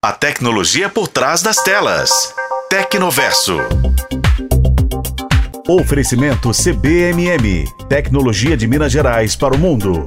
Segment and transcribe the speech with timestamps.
[0.00, 2.32] A tecnologia por trás das telas.
[2.70, 3.58] Tecnoverso.
[5.68, 7.64] Oferecimento CBMM.
[7.88, 10.04] Tecnologia de Minas Gerais para o mundo.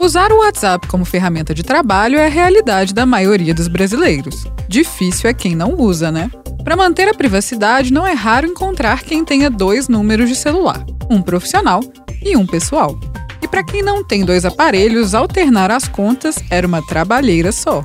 [0.00, 4.48] Usar o WhatsApp como ferramenta de trabalho é a realidade da maioria dos brasileiros.
[4.66, 6.28] Difícil é quem não usa, né?
[6.64, 11.22] Para manter a privacidade, não é raro encontrar quem tenha dois números de celular, um
[11.22, 11.78] profissional
[12.20, 12.98] e um pessoal.
[13.40, 17.80] E para quem não tem dois aparelhos, alternar as contas era uma trabalheira só.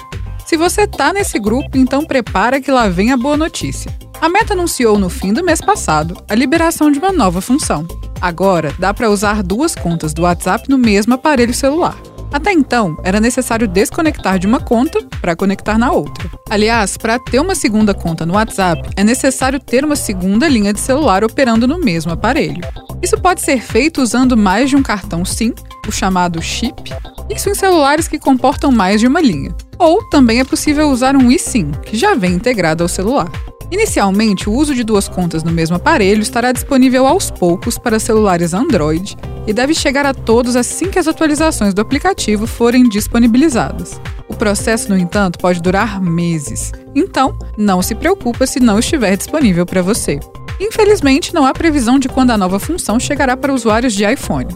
[0.48, 3.92] Se você tá nesse grupo, então prepara que lá vem a boa notícia.
[4.22, 7.86] A Meta anunciou no fim do mês passado a liberação de uma nova função.
[8.22, 11.98] Agora, dá para usar duas contas do WhatsApp no mesmo aparelho celular.
[12.32, 16.32] Até então, era necessário desconectar de uma conta para conectar na outra.
[16.50, 20.80] Aliás, para ter uma segunda conta no WhatsApp, é necessário ter uma segunda linha de
[20.80, 22.62] celular operando no mesmo aparelho.
[23.02, 25.54] Isso pode ser feito usando mais de um cartão SIM,
[25.86, 26.90] o chamado chip,
[27.30, 29.54] isso em celulares que comportam mais de uma linha.
[29.80, 33.32] Ou também é possível usar um eSIM, que já vem integrado ao celular.
[33.70, 38.54] Inicialmente, o uso de duas contas no mesmo aparelho estará disponível aos poucos para celulares
[38.54, 44.00] Android e deve chegar a todos assim que as atualizações do aplicativo forem disponibilizadas.
[44.28, 49.66] O processo, no entanto, pode durar meses, então não se preocupe se não estiver disponível
[49.66, 50.20] para você.
[50.60, 54.48] Infelizmente, não há previsão de quando a nova função chegará para usuários de iPhone.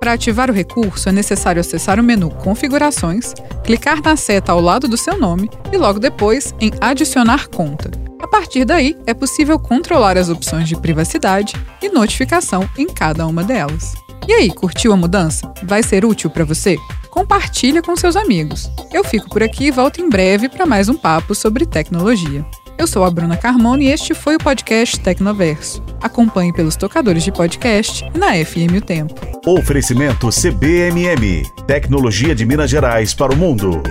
[0.00, 4.86] Para ativar o recurso, é necessário acessar o menu Configurações, clicar na seta ao lado
[4.86, 7.90] do seu nome e logo depois em Adicionar conta.
[8.20, 13.42] A partir daí, é possível controlar as opções de privacidade e notificação em cada uma
[13.42, 13.94] delas.
[14.28, 15.52] E aí, curtiu a mudança?
[15.62, 16.76] Vai ser útil para você?
[17.10, 18.70] Compartilha com seus amigos.
[18.92, 22.44] Eu fico por aqui e volto em breve para mais um papo sobre tecnologia.
[22.78, 25.82] Eu sou a Bruna Carmona e este foi o podcast Tecnoverso.
[26.02, 29.14] Acompanhe pelos tocadores de podcast na FM O Tempo.
[29.46, 31.42] Oferecimento CBMM.
[31.66, 33.82] Tecnologia de Minas Gerais para o mundo.